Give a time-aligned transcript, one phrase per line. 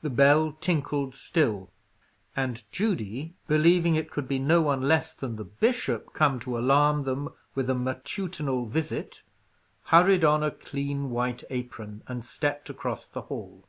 [0.00, 1.72] The bell tinkled still,
[2.36, 7.02] and Judy, believing it could be no one less than the bishop come to alarm
[7.02, 9.24] them with a matutinal visit,
[9.86, 13.66] hurried on a clean white apron, and stepped across the hall.